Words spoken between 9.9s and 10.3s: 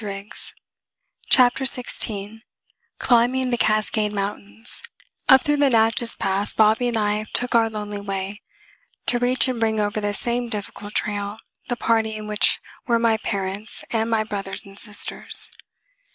this